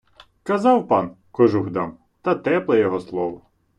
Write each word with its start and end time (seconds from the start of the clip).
Казав 0.43 0.87
пан: 0.87 1.15
кожух 1.31 1.69
дам, 1.69 1.97
та 2.23 2.35
тепле 2.35 2.79
його 2.79 2.99
слово. 2.99 3.41